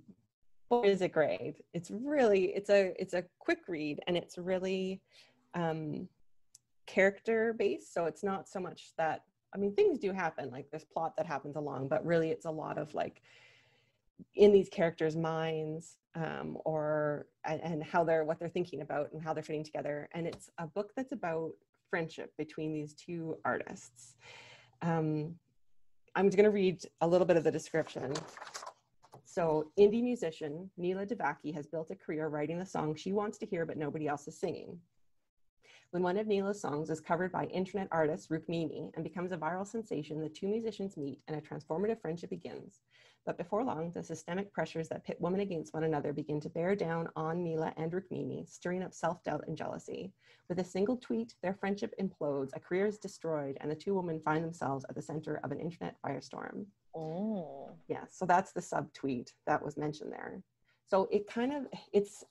is 0.71 1.01
it 1.01 1.11
great 1.11 1.55
it's 1.73 1.91
really 1.91 2.45
it's 2.55 2.69
a 2.69 2.93
it's 2.99 3.13
a 3.13 3.23
quick 3.39 3.59
read 3.67 3.99
and 4.07 4.15
it's 4.17 4.37
really 4.37 5.01
um, 5.53 6.07
character 6.91 7.55
based. 7.57 7.93
So 7.93 8.05
it's 8.05 8.23
not 8.23 8.49
so 8.49 8.59
much 8.59 8.91
that, 8.97 9.23
I 9.53 9.57
mean, 9.57 9.73
things 9.73 9.97
do 9.99 10.11
happen, 10.11 10.49
like 10.51 10.69
there's 10.71 10.83
plot 10.85 11.15
that 11.17 11.25
happens 11.25 11.55
along, 11.55 11.87
but 11.87 12.05
really 12.05 12.29
it's 12.29 12.45
a 12.45 12.51
lot 12.51 12.77
of 12.77 12.93
like 12.93 13.21
in 14.35 14.51
these 14.51 14.69
characters' 14.69 15.15
minds 15.15 15.97
um, 16.15 16.57
or 16.65 17.27
and, 17.45 17.61
and 17.61 17.83
how 17.83 18.03
they're 18.03 18.23
what 18.23 18.39
they're 18.39 18.49
thinking 18.49 18.81
about 18.81 19.11
and 19.13 19.21
how 19.23 19.33
they're 19.33 19.43
fitting 19.43 19.63
together. 19.63 20.09
And 20.13 20.27
it's 20.27 20.49
a 20.57 20.67
book 20.67 20.91
that's 20.95 21.11
about 21.11 21.51
friendship 21.89 22.31
between 22.37 22.73
these 22.73 22.93
two 22.93 23.37
artists. 23.45 24.15
Um, 24.81 25.35
I'm 26.15 26.29
going 26.29 26.43
to 26.43 26.51
read 26.51 26.83
a 26.99 27.07
little 27.07 27.25
bit 27.25 27.37
of 27.37 27.43
the 27.43 27.51
description. 27.51 28.13
So, 29.31 29.71
indie 29.79 30.03
musician 30.03 30.69
Neela 30.75 31.05
Devaki 31.05 31.53
has 31.53 31.65
built 31.65 31.89
a 31.89 31.95
career 31.95 32.27
writing 32.27 32.59
the 32.59 32.65
songs 32.65 32.99
she 32.99 33.13
wants 33.13 33.37
to 33.37 33.45
hear, 33.45 33.65
but 33.65 33.77
nobody 33.77 34.05
else 34.05 34.27
is 34.27 34.37
singing. 34.37 34.77
When 35.91 36.03
one 36.03 36.17
of 36.17 36.27
Neela's 36.27 36.59
songs 36.59 36.89
is 36.89 36.99
covered 36.99 37.31
by 37.31 37.45
internet 37.45 37.87
artist 37.93 38.29
Rukmini 38.29 38.91
and 38.93 39.05
becomes 39.05 39.31
a 39.31 39.37
viral 39.37 39.65
sensation, 39.65 40.19
the 40.19 40.27
two 40.27 40.49
musicians 40.49 40.97
meet 40.97 41.21
and 41.29 41.37
a 41.37 41.41
transformative 41.41 42.01
friendship 42.01 42.29
begins. 42.29 42.81
But 43.25 43.37
before 43.37 43.63
long, 43.63 43.91
the 43.91 44.03
systemic 44.03 44.51
pressures 44.51 44.89
that 44.89 45.05
pit 45.05 45.15
women 45.21 45.39
against 45.39 45.73
one 45.73 45.85
another 45.85 46.11
begin 46.11 46.41
to 46.41 46.49
bear 46.49 46.75
down 46.75 47.07
on 47.15 47.41
Neela 47.41 47.71
and 47.77 47.89
Rukmini, 47.89 48.45
stirring 48.49 48.83
up 48.83 48.93
self 48.93 49.23
doubt 49.23 49.45
and 49.47 49.55
jealousy. 49.55 50.11
With 50.49 50.59
a 50.59 50.65
single 50.65 50.97
tweet, 50.97 51.35
their 51.41 51.53
friendship 51.53 51.93
implodes, 52.01 52.49
a 52.53 52.59
career 52.59 52.85
is 52.85 52.97
destroyed, 52.97 53.57
and 53.61 53.71
the 53.71 53.75
two 53.75 53.95
women 53.95 54.19
find 54.19 54.43
themselves 54.43 54.83
at 54.89 54.95
the 54.95 55.01
center 55.01 55.39
of 55.45 55.53
an 55.53 55.61
internet 55.61 55.95
firestorm. 56.05 56.65
Oh. 56.95 57.71
Yeah, 57.87 58.03
so 58.09 58.25
that's 58.25 58.51
the 58.51 58.61
subtweet 58.61 59.29
that 59.45 59.63
was 59.63 59.77
mentioned 59.77 60.11
there. 60.11 60.41
So 60.87 61.07
it 61.11 61.27
kind 61.27 61.53
of, 61.53 61.67
it's 61.93 62.23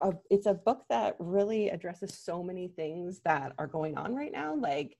a, 0.00 0.12
it's 0.30 0.46
a 0.46 0.54
book 0.54 0.84
that 0.88 1.16
really 1.18 1.68
addresses 1.68 2.14
so 2.14 2.42
many 2.42 2.68
things 2.68 3.20
that 3.24 3.52
are 3.58 3.66
going 3.66 3.96
on 3.96 4.14
right 4.14 4.32
now. 4.32 4.54
Like, 4.54 4.96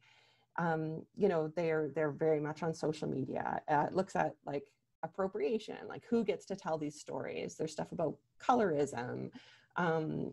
um, 0.59 1.03
you 1.17 1.29
know, 1.29 1.51
they're 1.57 1.91
they're 1.95 2.11
very 2.11 2.39
much 2.39 2.63
on 2.63 2.75
social 2.75 3.09
media. 3.09 3.63
Uh, 3.69 3.87
it 3.89 3.95
looks 3.95 4.15
at 4.15 4.35
like 4.45 4.65
appropriation 5.03 5.77
like 5.89 6.05
who 6.09 6.25
gets 6.25 6.45
to 6.47 6.57
tell 6.57 6.79
these 6.79 6.99
stories 6.99 7.57
there's 7.57 7.73
stuff 7.73 7.93
about 7.93 8.17
colorism 8.41 9.31
um, 9.77 10.33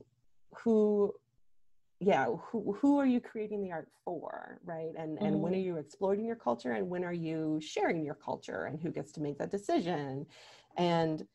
who 0.56 1.14
yeah 2.00 2.26
who, 2.26 2.78
who 2.80 2.98
are 2.98 3.06
you 3.06 3.20
creating 3.20 3.62
the 3.62 3.72
art 3.72 3.90
for 4.06 4.60
right 4.64 4.94
and 4.98 5.18
mm-hmm. 5.18 5.26
and 5.26 5.42
when 5.42 5.54
are 5.54 5.58
mm-hmm. 5.58 5.66
you 5.66 5.78
exploiting 5.78 6.26
your 6.26 6.36
culture 6.36 6.72
and 6.72 6.90
when 6.90 7.04
are 7.04 7.14
you 7.14 7.60
sharing 7.62 8.04
your 8.04 8.16
culture 8.16 8.66
and 8.66 8.80
who 8.80 8.90
gets 8.90 9.12
to 9.12 9.22
make 9.22 9.38
that 9.38 9.52
decision 9.52 10.26
and 10.78 11.26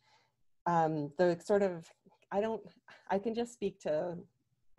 um, 0.66 1.11
the 1.18 1.38
sort 1.44 1.62
of 1.62 1.87
i 2.33 2.40
don't 2.40 2.62
i 3.11 3.18
can 3.18 3.35
just 3.35 3.52
speak 3.52 3.78
to 3.78 4.16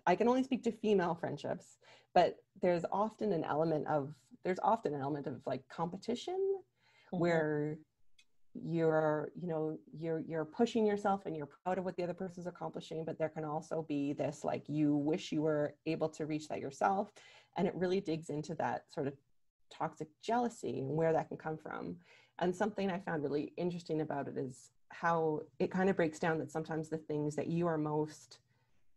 i 0.07 0.15
can 0.15 0.27
only 0.27 0.43
speak 0.43 0.63
to 0.63 0.71
female 0.71 1.13
friendships 1.13 1.77
but 2.13 2.37
there's 2.61 2.85
often 2.91 3.31
an 3.31 3.43
element 3.43 3.85
of 3.87 4.13
there's 4.43 4.59
often 4.63 4.93
an 4.93 5.01
element 5.01 5.27
of 5.27 5.41
like 5.45 5.61
competition 5.69 6.33
mm-hmm. 6.33 7.19
where 7.19 7.77
you're 8.63 9.31
you 9.39 9.47
know 9.47 9.77
you're 9.97 10.19
you're 10.19 10.45
pushing 10.45 10.85
yourself 10.85 11.25
and 11.25 11.35
you're 11.35 11.49
proud 11.63 11.77
of 11.77 11.83
what 11.83 11.95
the 11.97 12.03
other 12.03 12.13
person's 12.13 12.47
accomplishing 12.47 13.03
but 13.03 13.17
there 13.17 13.29
can 13.29 13.43
also 13.43 13.85
be 13.87 14.13
this 14.13 14.43
like 14.43 14.63
you 14.67 14.95
wish 14.95 15.31
you 15.31 15.41
were 15.41 15.75
able 15.85 16.09
to 16.09 16.25
reach 16.25 16.47
that 16.47 16.59
yourself. 16.59 17.11
And 17.57 17.67
it 17.67 17.75
really 17.75 18.01
digs 18.01 18.29
into 18.29 18.53
that 18.55 18.83
sort 18.89 19.07
of 19.07 19.13
toxic 19.71 20.07
jealousy 20.21 20.79
and 20.79 20.89
where 20.89 21.13
that 21.13 21.29
can 21.29 21.37
come 21.37 21.57
from. 21.57 21.97
And 22.39 22.55
something 22.55 22.89
i 22.91 22.99
found 22.99 23.23
really 23.23 23.53
interesting 23.57 24.01
about 24.01 24.27
it 24.27 24.37
is 24.37 24.71
how 24.89 25.41
it 25.59 25.71
kind 25.71 25.89
of 25.89 25.95
breaks 25.95 26.19
down 26.19 26.37
that 26.39 26.51
sometimes 26.51 26.89
the 26.89 26.97
things 26.97 27.35
that 27.35 27.47
you 27.47 27.67
are 27.67 27.77
most 27.77 28.39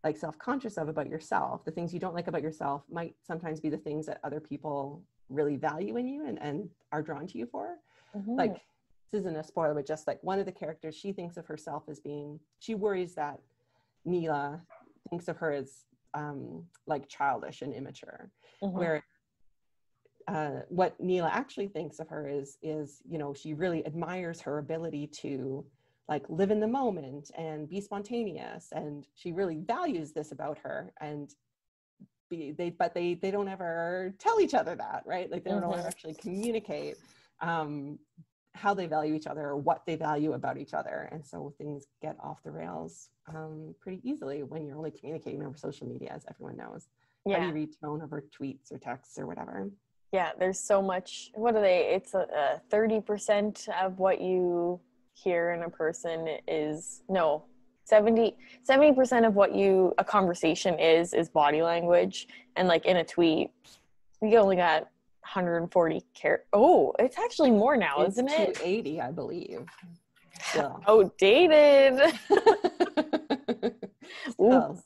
like 0.05 0.17
self-conscious 0.17 0.77
of 0.77 0.88
about 0.88 1.09
yourself 1.09 1.65
the 1.65 1.73
things 1.73 1.93
you 1.93 1.99
don't 1.99 2.15
like 2.15 2.29
about 2.29 2.43
yourself 2.43 2.83
might 2.88 3.17
sometimes 3.27 3.59
be 3.59 3.69
the 3.69 3.77
things 3.77 4.07
that 4.07 4.21
other 4.23 4.38
people 4.38 5.03
really 5.29 5.57
value 5.57 5.97
in 5.97 6.07
you 6.07 6.27
and, 6.27 6.41
and 6.41 6.69
are 6.93 7.03
drawn 7.03 7.27
to 7.27 7.38
you 7.38 7.47
for. 7.47 7.79
Mm-hmm. 8.17 8.37
like 8.37 8.62
this 9.11 9.21
isn't 9.21 9.37
a 9.37 9.45
spoiler, 9.45 9.75
but 9.75 9.87
just 9.87 10.07
like 10.07 10.19
one 10.23 10.38
of 10.38 10.47
the 10.47 10.53
characters, 10.53 10.95
she 10.95 11.12
thinks 11.12 11.37
of 11.37 11.47
herself 11.47 11.85
as 11.88 12.00
being, 12.00 12.38
she 12.59 12.75
worries 12.75 13.15
that 13.15 13.41
Neela 14.05 14.61
thinks 15.09 15.29
of 15.29 15.37
her 15.38 15.53
as 15.53 15.85
um, 16.15 16.65
like 16.87 17.09
childish 17.09 17.62
and 17.62 17.73
immature, 17.73 18.31
mm-hmm. 18.62 18.77
where 18.77 19.05
uh, 20.27 20.61
what 20.69 20.99
Neela 21.00 21.31
actually 21.33 21.69
thinks 21.69 22.00
of 22.00 22.09
her 22.09 22.29
is, 22.29 22.59
is, 22.62 23.00
you 23.09 23.19
know, 23.19 23.33
she 23.33 23.55
really 23.55 23.87
admires 23.87 24.41
her 24.43 24.59
ability 24.59 25.07
to 25.07 25.65
like 26.09 26.25
live 26.29 26.50
in 26.50 26.61
the 26.61 26.67
moment 26.67 27.31
and 27.37 27.69
be 27.69 27.81
spontaneous. 27.81 28.69
And 28.73 29.07
she 29.15 29.33
really 29.33 29.59
values 29.59 30.12
this 30.12 30.33
about 30.33 30.59
her. 30.59 30.93
And 31.00 31.35
be, 32.29 32.53
they, 32.53 32.71
but 32.71 32.95
they, 32.95 33.15
they 33.15 33.31
don't 33.31 33.49
ever 33.49 34.15
tell 34.19 34.41
each 34.41 34.55
other 34.55 34.75
that, 34.75 35.03
right? 35.07 35.31
Like 35.31 35.45
they 35.45 35.50
don't 35.50 35.62
mm-hmm. 35.62 35.79
ever 35.79 35.88
actually 35.88 36.15
communicate 36.15 36.97
um, 37.41 37.99
how 38.59 38.75
they 38.75 38.87
value 38.87 39.15
each 39.15 39.27
other 39.27 39.43
or 39.43 39.57
what 39.57 39.83
they 39.87 39.97
value 39.97 40.33
about 40.33 40.59
each 40.59 40.75
other. 40.75 41.09
And 41.12 41.25
so 41.25 41.55
things 41.59 41.87
get 42.03 42.17
off 42.23 42.43
the 42.43 42.50
rails 42.50 43.11
um, 43.29 43.75
pretty 43.81 44.00
easily 44.03 44.43
when 44.43 44.67
you're 44.67 44.77
only 44.77 44.91
communicating 44.91 45.43
over 45.45 45.57
social 45.57 45.87
media, 45.87 46.12
as 46.15 46.25
everyone 46.29 46.57
knows. 46.57 46.88
Yeah. 47.25 47.37
How 47.37 47.41
do 47.43 47.49
you 47.49 47.55
read 47.55 47.71
tone 47.81 48.03
over 48.03 48.25
tweets 48.38 48.73
or 48.73 48.79
texts 48.79 49.19
or 49.19 49.27
whatever? 49.27 49.71
Yeah, 50.12 50.31
there's 50.38 50.59
so 50.59 50.81
much. 50.81 51.31
What 51.35 51.55
are 51.55 51.61
they? 51.61 51.91
It's 51.95 52.15
a, 52.15 52.27
a 52.35 52.75
30% 52.75 53.69
of 53.83 53.99
what 53.99 54.21
you 54.21 54.81
hear 55.15 55.53
in 55.53 55.62
a 55.62 55.71
person 55.71 56.38
is 56.47 57.03
no 57.09 57.45
70 57.85 58.37
70% 58.69 59.27
of 59.27 59.35
what 59.35 59.55
you 59.55 59.93
a 59.99 60.05
conversation 60.05 60.79
is 60.79 61.12
is 61.12 61.29
body 61.29 61.61
language 61.61 62.29
and 62.55 62.69
like 62.69 62.87
in 62.87 62.99
a 62.99 63.05
tweet 63.05 63.50
you 64.23 64.37
only 64.37 64.55
got 64.55 64.88
140 65.35 66.02
care. 66.14 66.44
Oh, 66.52 66.94
it's 66.99 67.18
actually 67.18 67.50
more 67.50 67.76
now, 67.76 68.00
it's 68.00 68.14
isn't 68.14 68.28
it? 68.28 68.54
280, 68.54 69.00
I 69.00 69.11
believe. 69.11 69.66
So. 70.54 70.80
Oh, 70.87 71.12
dated. 71.18 72.00
so, 74.37 74.78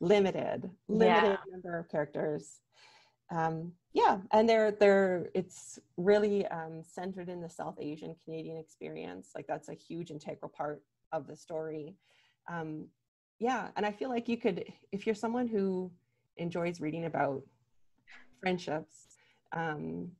limited, 0.00 0.70
limited 0.88 1.22
yeah. 1.22 1.36
number 1.50 1.78
of 1.78 1.88
characters. 1.88 2.60
Um, 3.32 3.72
yeah, 3.92 4.18
and 4.32 4.48
they're 4.48 4.70
they're 4.70 5.28
it's 5.34 5.78
really 5.96 6.46
um, 6.46 6.82
centered 6.84 7.28
in 7.28 7.40
the 7.40 7.48
South 7.48 7.76
Asian 7.80 8.14
Canadian 8.24 8.56
experience. 8.56 9.30
Like 9.34 9.46
that's 9.48 9.68
a 9.68 9.74
huge 9.74 10.10
integral 10.10 10.52
part 10.56 10.82
of 11.12 11.26
the 11.26 11.36
story. 11.36 11.96
Um, 12.48 12.86
yeah, 13.40 13.68
and 13.76 13.84
I 13.84 13.90
feel 13.90 14.08
like 14.10 14.28
you 14.28 14.36
could, 14.36 14.64
if 14.92 15.06
you're 15.06 15.14
someone 15.14 15.48
who 15.48 15.90
enjoys 16.36 16.80
reading 16.80 17.06
about 17.06 17.42
friendships 18.40 19.09
um, 19.52 20.10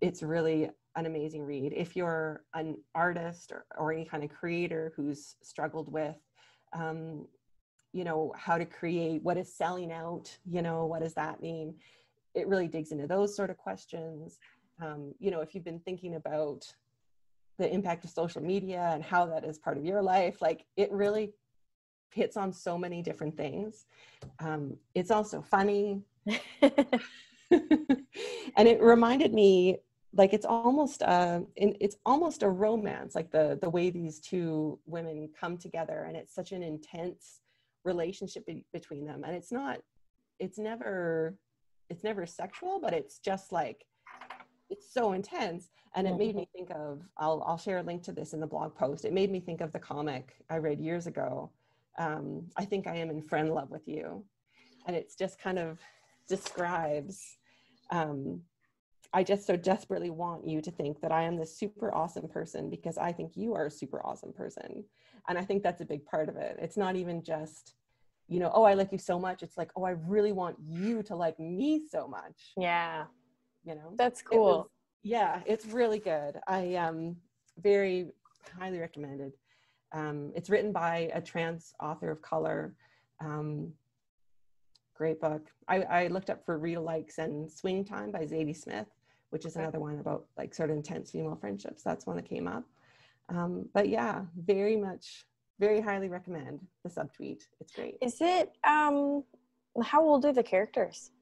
it's 0.00 0.22
really 0.22 0.70
an 0.96 1.06
amazing 1.06 1.42
read. 1.42 1.72
If 1.76 1.96
you're 1.96 2.42
an 2.54 2.76
artist 2.94 3.52
or, 3.52 3.66
or 3.76 3.92
any 3.92 4.04
kind 4.04 4.24
of 4.24 4.30
creator 4.30 4.92
who's 4.96 5.36
struggled 5.42 5.92
with, 5.92 6.16
um, 6.72 7.26
you 7.92 8.04
know, 8.04 8.32
how 8.36 8.58
to 8.58 8.66
create, 8.66 9.22
what 9.22 9.36
is 9.36 9.54
selling 9.54 9.92
out, 9.92 10.36
you 10.44 10.62
know, 10.62 10.86
what 10.86 11.02
does 11.02 11.14
that 11.14 11.40
mean? 11.40 11.74
It 12.34 12.46
really 12.46 12.68
digs 12.68 12.92
into 12.92 13.06
those 13.06 13.34
sort 13.34 13.50
of 13.50 13.56
questions. 13.56 14.38
Um, 14.82 15.14
you 15.18 15.30
know, 15.30 15.40
if 15.40 15.54
you've 15.54 15.64
been 15.64 15.80
thinking 15.80 16.16
about 16.16 16.64
the 17.58 17.72
impact 17.72 18.04
of 18.04 18.10
social 18.10 18.42
media 18.42 18.90
and 18.92 19.02
how 19.02 19.26
that 19.26 19.44
is 19.44 19.58
part 19.58 19.78
of 19.78 19.84
your 19.84 20.02
life, 20.02 20.40
like 20.40 20.64
it 20.76 20.90
really 20.92 21.32
hits 22.12 22.36
on 22.36 22.52
so 22.52 22.78
many 22.78 23.02
different 23.02 23.36
things. 23.36 23.86
Um, 24.40 24.76
it's 24.94 25.10
also 25.10 25.42
funny. 25.42 26.02
and 27.50 28.68
it 28.68 28.80
reminded 28.80 29.32
me 29.32 29.78
like 30.14 30.32
it's 30.32 30.46
almost 30.46 31.02
uh 31.02 31.40
it's 31.56 31.96
almost 32.06 32.42
a 32.42 32.48
romance 32.48 33.14
like 33.14 33.30
the 33.30 33.58
the 33.60 33.68
way 33.68 33.90
these 33.90 34.20
two 34.20 34.78
women 34.86 35.28
come 35.38 35.56
together 35.56 36.04
and 36.08 36.16
it's 36.16 36.34
such 36.34 36.52
an 36.52 36.62
intense 36.62 37.40
relationship 37.84 38.44
be- 38.46 38.64
between 38.72 39.06
them 39.06 39.22
and 39.24 39.34
it's 39.34 39.52
not 39.52 39.80
it's 40.38 40.58
never 40.58 41.36
it's 41.90 42.04
never 42.04 42.26
sexual 42.26 42.80
but 42.80 42.92
it's 42.92 43.18
just 43.18 43.52
like 43.52 43.84
it's 44.70 44.92
so 44.92 45.12
intense 45.12 45.70
and 45.94 46.06
it 46.06 46.16
made 46.16 46.36
me 46.36 46.42
mm-hmm. 46.42 46.66
think 46.66 46.70
of 46.70 47.02
I'll 47.16 47.42
I'll 47.46 47.58
share 47.58 47.78
a 47.78 47.82
link 47.82 48.02
to 48.04 48.12
this 48.12 48.32
in 48.32 48.40
the 48.40 48.46
blog 48.46 48.74
post. 48.74 49.04
It 49.04 49.12
made 49.12 49.30
me 49.30 49.40
think 49.40 49.60
of 49.60 49.72
the 49.72 49.78
comic 49.78 50.36
I 50.50 50.58
read 50.58 50.80
years 50.80 51.06
ago. 51.06 51.50
Um, 51.98 52.46
I 52.56 52.64
think 52.64 52.86
I 52.86 52.96
am 52.96 53.10
in 53.10 53.22
friend 53.22 53.52
love 53.52 53.70
with 53.70 53.88
you, 53.88 54.24
and 54.86 54.94
it's 54.94 55.16
just 55.16 55.40
kind 55.40 55.58
of 55.58 55.80
describes 56.28 57.37
um, 57.90 58.42
I 59.12 59.22
just 59.22 59.46
so 59.46 59.56
desperately 59.56 60.10
want 60.10 60.46
you 60.46 60.60
to 60.60 60.70
think 60.70 61.00
that 61.00 61.12
I 61.12 61.22
am 61.22 61.36
this 61.36 61.56
super 61.56 61.94
awesome 61.94 62.28
person 62.28 62.68
because 62.68 62.98
I 62.98 63.12
think 63.12 63.32
you 63.36 63.54
are 63.54 63.66
a 63.66 63.70
super 63.70 64.04
awesome 64.04 64.32
person. 64.32 64.84
And 65.28 65.38
I 65.38 65.44
think 65.44 65.62
that's 65.62 65.80
a 65.80 65.86
big 65.86 66.04
part 66.04 66.28
of 66.28 66.36
it. 66.36 66.58
It's 66.60 66.76
not 66.76 66.94
even 66.94 67.22
just, 67.22 67.74
you 68.28 68.38
know, 68.38 68.50
oh, 68.52 68.64
I 68.64 68.74
like 68.74 68.92
you 68.92 68.98
so 68.98 69.18
much. 69.18 69.42
It's 69.42 69.56
like, 69.56 69.70
oh, 69.76 69.84
I 69.84 69.90
really 69.90 70.32
want 70.32 70.56
you 70.60 71.02
to 71.04 71.16
like 71.16 71.40
me 71.40 71.80
so 71.90 72.06
much. 72.06 72.52
Yeah. 72.56 73.04
You 73.64 73.76
know, 73.76 73.94
that's 73.96 74.20
cool. 74.20 74.36
It 74.36 74.40
was, 74.40 74.66
yeah, 75.02 75.40
it's 75.46 75.66
really 75.66 75.98
good. 75.98 76.38
I 76.46 76.74
um 76.74 77.16
very 77.58 78.10
highly 78.58 78.78
recommended. 78.78 79.32
Um, 79.92 80.32
it's 80.36 80.50
written 80.50 80.72
by 80.72 81.10
a 81.14 81.20
trans 81.20 81.72
author 81.80 82.10
of 82.10 82.20
color. 82.20 82.74
Um, 83.20 83.72
great 84.98 85.20
book. 85.20 85.42
I, 85.68 85.82
I 85.82 86.06
looked 86.08 86.28
up 86.28 86.44
for 86.44 86.58
read 86.58 86.78
likes 86.78 87.18
and 87.18 87.50
Swing 87.50 87.84
Time 87.84 88.10
by 88.10 88.24
Zadie 88.24 88.56
Smith, 88.56 88.88
which 89.30 89.46
is 89.46 89.54
another 89.54 89.78
one 89.78 90.00
about 90.00 90.26
like 90.36 90.52
sort 90.52 90.70
of 90.70 90.76
intense 90.76 91.12
female 91.12 91.36
friendships. 91.36 91.82
That's 91.82 92.04
one 92.04 92.16
that 92.16 92.28
came 92.28 92.48
up. 92.48 92.64
Um, 93.28 93.68
but 93.72 93.88
yeah, 93.88 94.22
very 94.36 94.76
much, 94.76 95.24
very 95.60 95.80
highly 95.80 96.08
recommend 96.08 96.60
the 96.82 96.90
subtweet. 96.90 97.42
It's 97.60 97.72
great. 97.72 97.96
Is 98.02 98.18
it 98.20 98.52
um 98.66 99.22
how 99.82 100.02
old 100.02 100.24
are 100.24 100.32
the 100.32 100.42
characters? 100.42 101.12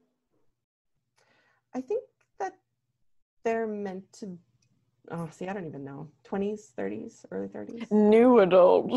I 1.74 1.82
think 1.82 2.02
that 2.40 2.54
they're 3.44 3.66
meant 3.66 4.10
to 4.20 4.38
oh 5.10 5.28
see, 5.30 5.48
I 5.48 5.52
don't 5.52 5.66
even 5.66 5.84
know. 5.84 6.08
20s, 6.26 6.72
30s, 6.78 7.26
early 7.30 7.48
30s. 7.48 7.90
New 7.92 8.40
adult. 8.40 8.90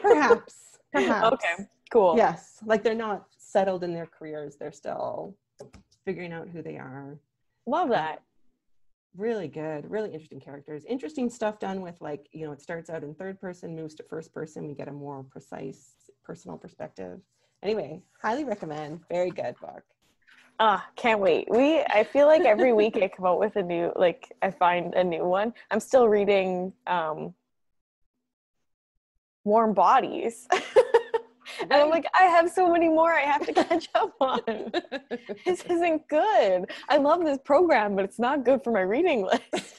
Perhaps. 0.00 0.78
Perhaps. 0.92 1.32
Okay. 1.32 1.64
Cool. 1.90 2.14
Yes. 2.16 2.58
Like 2.66 2.82
they're 2.82 2.94
not 2.94 3.31
settled 3.52 3.84
in 3.84 3.92
their 3.92 4.06
careers. 4.06 4.56
They're 4.56 4.72
still 4.72 5.36
figuring 6.04 6.32
out 6.32 6.48
who 6.48 6.62
they 6.62 6.76
are. 6.76 7.18
Love 7.66 7.90
that. 7.90 8.22
Really 9.16 9.46
good, 9.46 9.90
really 9.90 10.10
interesting 10.10 10.40
characters. 10.40 10.84
Interesting 10.86 11.28
stuff 11.28 11.58
done 11.58 11.82
with 11.82 12.00
like, 12.00 12.28
you 12.32 12.46
know, 12.46 12.52
it 12.52 12.62
starts 12.62 12.88
out 12.88 13.04
in 13.04 13.14
third 13.14 13.40
person, 13.40 13.76
moves 13.76 13.94
to 13.96 14.02
first 14.02 14.32
person. 14.32 14.66
We 14.66 14.74
get 14.74 14.88
a 14.88 14.92
more 14.92 15.22
precise 15.22 15.92
personal 16.24 16.56
perspective. 16.56 17.20
Anyway, 17.62 18.02
highly 18.20 18.44
recommend. 18.44 19.00
Very 19.10 19.30
good 19.30 19.54
book. 19.60 19.82
Ah, 20.58 20.86
can't 20.96 21.20
wait. 21.20 21.48
We 21.50 21.80
I 21.80 22.04
feel 22.04 22.26
like 22.26 22.42
every 22.42 22.72
week 22.82 22.96
I 22.96 23.08
come 23.08 23.26
out 23.26 23.38
with 23.38 23.56
a 23.56 23.62
new 23.62 23.92
like 23.96 24.32
I 24.40 24.50
find 24.50 24.94
a 24.94 25.04
new 25.04 25.24
one. 25.24 25.52
I'm 25.70 25.80
still 25.80 26.08
reading 26.08 26.72
um 26.86 27.34
Warm 29.44 29.74
Bodies. 29.74 30.48
and 31.62 31.72
I'm 31.72 31.90
like, 31.90 32.06
I 32.18 32.24
have 32.24 32.50
so 32.50 32.70
many 32.70 32.88
more 32.88 33.12
I 33.12 33.20
have 33.22 33.46
to 33.46 33.52
catch 33.52 33.88
up 33.94 34.14
on. 34.20 34.40
this 35.44 35.62
isn't 35.64 36.08
good. 36.08 36.66
I 36.88 36.96
love 36.96 37.24
this 37.24 37.38
program, 37.44 37.96
but 37.96 38.04
it's 38.04 38.18
not 38.18 38.44
good 38.44 38.62
for 38.62 38.72
my 38.72 38.80
reading 38.80 39.24
list. 39.24 39.76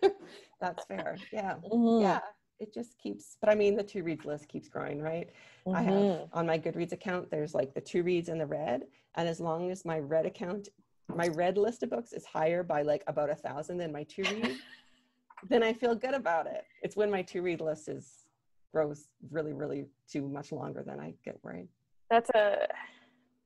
That's 0.60 0.84
fair. 0.86 1.16
Yeah. 1.32 1.54
Mm-hmm. 1.72 2.02
Yeah. 2.02 2.20
It 2.60 2.74
just 2.74 2.98
keeps, 2.98 3.36
but 3.40 3.48
I 3.48 3.54
mean, 3.54 3.76
the 3.76 3.84
to 3.84 4.02
reads 4.02 4.24
list 4.24 4.48
keeps 4.48 4.68
growing, 4.68 5.00
right? 5.00 5.28
Mm-hmm. 5.66 5.76
I 5.76 5.82
have 5.82 5.94
mm-hmm. 5.94 6.38
on 6.38 6.46
my 6.46 6.58
Goodreads 6.58 6.92
account, 6.92 7.30
there's 7.30 7.54
like 7.54 7.72
the 7.74 7.80
to 7.80 8.02
reads 8.02 8.28
and 8.28 8.40
the 8.40 8.46
read. 8.46 8.84
And 9.14 9.28
as 9.28 9.40
long 9.40 9.70
as 9.70 9.84
my 9.84 9.98
read 9.98 10.26
account, 10.26 10.68
my 11.14 11.28
read 11.28 11.56
list 11.56 11.82
of 11.82 11.90
books 11.90 12.12
is 12.12 12.26
higher 12.26 12.62
by 12.62 12.82
like 12.82 13.04
about 13.06 13.30
a 13.30 13.34
thousand 13.34 13.78
than 13.78 13.92
my 13.92 14.02
to 14.04 14.22
read, 14.22 14.56
then 15.48 15.62
I 15.62 15.72
feel 15.72 15.94
good 15.94 16.14
about 16.14 16.46
it. 16.46 16.64
It's 16.82 16.96
when 16.96 17.10
my 17.10 17.22
to 17.22 17.42
read 17.42 17.60
list 17.60 17.88
is 17.88 18.24
grows 18.72 19.08
really, 19.30 19.52
really 19.52 19.86
too 20.10 20.28
much 20.28 20.52
longer 20.52 20.82
than 20.82 21.00
I 21.00 21.14
get 21.24 21.38
worried. 21.42 21.68
That's 22.10 22.30
a 22.30 22.66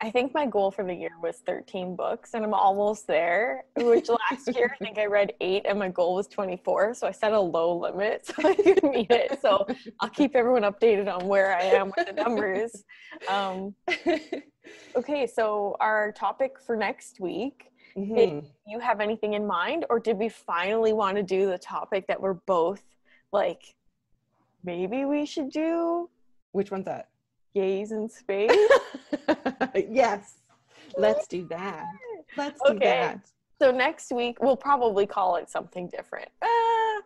I 0.03 0.11
think 0.11 0.35
my 0.35 0.47
goal 0.47 0.73
for 0.73 0.85
the 0.85 0.93
year 0.93 1.13
was 1.23 1.37
13 1.47 1.95
books 1.95 2.35
and 2.35 2.45
I'm 2.45 2.55
almost 2.55 3.07
there, 3.07 3.67
which 3.77 4.09
last 4.31 4.53
year 4.53 4.75
I 4.75 4.85
think 4.85 4.99
I 4.99 5.07
read 5.07 5.33
eight 5.41 5.63
and 5.65 5.79
my 5.79 5.91
goal 5.91 6.17
was 6.17 6.27
24. 6.27 6.95
So 6.95 7.07
I 7.07 7.13
set 7.13 7.33
a 7.33 7.41
low 7.41 7.79
limit 7.79 8.27
so 8.27 8.35
I 8.45 8.55
could 8.57 8.83
meet 8.83 9.13
it. 9.13 9.41
So 9.41 9.65
I'll 10.01 10.11
keep 10.11 10.35
everyone 10.35 10.63
updated 10.63 11.07
on 11.07 11.29
where 11.29 11.57
I 11.57 11.63
am 11.63 11.93
with 11.97 12.09
the 12.09 12.15
numbers. 12.15 12.85
Um, 13.29 13.77
okay, 14.97 15.25
so 15.25 15.77
our 15.79 16.11
topic 16.13 16.59
for 16.59 16.77
next 16.77 17.21
week. 17.21 17.69
Mm-hmm. 17.97 18.47
you 18.67 18.79
have 18.81 19.03
anything 19.03 19.35
in 19.35 19.47
mind, 19.47 19.85
or 19.91 20.01
did 20.01 20.17
we 20.17 20.31
finally 20.31 20.95
want 20.95 21.19
to 21.19 21.23
do 21.23 21.51
the 21.51 21.59
topic 21.59 22.07
that 22.07 22.19
we're 22.19 22.33
both 22.47 22.83
like 23.33 23.75
maybe 24.65 25.05
we 25.05 25.27
should 25.27 25.51
do 25.51 26.09
which 26.53 26.71
one's 26.71 26.85
that 26.85 27.09
gays 27.55 27.93
in 27.93 28.09
space 28.21 28.51
yes 29.91 30.37
let's 30.97 31.27
do 31.27 31.47
that 31.47 31.87
let's 32.37 32.61
do 32.67 32.73
okay. 32.73 32.79
that 32.79 33.21
so 33.61 33.71
next 33.71 34.13
week 34.13 34.43
we'll 34.43 34.57
probably 34.57 35.07
call 35.07 35.37
it 35.37 35.51
something 35.51 35.89
different 35.89 36.29
uh, 36.41 37.03